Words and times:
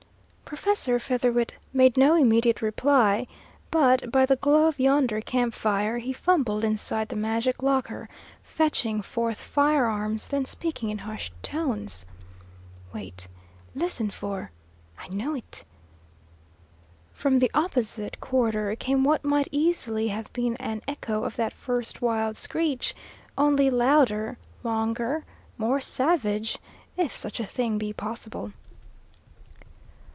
Professor 0.45 0.99
Featherwit 0.99 1.53
made 1.71 1.95
no 1.95 2.13
immediate 2.13 2.61
reply, 2.61 3.25
but 3.71 4.11
by 4.11 4.25
the 4.25 4.35
glow 4.35 4.67
of 4.67 4.81
yonder 4.81 5.21
camp 5.21 5.53
fire 5.53 5.97
he 5.97 6.11
fumbled 6.11 6.65
inside 6.65 7.07
the 7.07 7.15
magic 7.15 7.63
locker, 7.63 8.09
fetching 8.43 9.01
forth 9.01 9.41
firearms, 9.41 10.27
then 10.27 10.43
speaking 10.43 10.89
in 10.89 10.97
hushed 10.97 11.31
tones: 11.41 12.03
"Wait. 12.93 13.29
Listen 13.73 14.09
for 14.09 14.51
I 14.99 15.07
knew 15.07 15.33
it!" 15.37 15.63
From 17.13 17.39
the 17.39 17.49
opposite 17.53 18.19
quarter 18.19 18.75
came 18.75 19.05
what 19.05 19.23
might 19.23 19.47
easily 19.53 20.09
have 20.09 20.33
been 20.33 20.57
an 20.57 20.81
echo 20.85 21.23
of 21.23 21.37
that 21.37 21.53
first 21.53 22.01
wild 22.01 22.35
screech, 22.35 22.93
only 23.37 23.69
louder, 23.69 24.37
longer, 24.63 25.23
more 25.57 25.79
savage, 25.79 26.57
if 26.97 27.15
such 27.15 27.39
a 27.39 27.45
thing 27.45 27.77
be 27.77 27.93
possible. 27.93 28.51